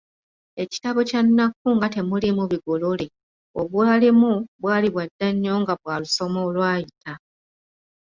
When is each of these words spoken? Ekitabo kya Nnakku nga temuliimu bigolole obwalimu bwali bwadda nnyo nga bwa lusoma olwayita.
Ekitabo 0.63 0.99
kya 1.09 1.21
Nnakku 1.25 1.67
nga 1.75 1.87
temuliimu 1.93 2.43
bigolole 2.51 3.07
obwalimu 3.61 4.31
bwali 4.61 4.87
bwadda 4.93 5.27
nnyo 5.33 5.53
nga 5.61 5.73
bwa 5.81 5.95
lusoma 6.01 6.39
olwayita. 6.47 7.13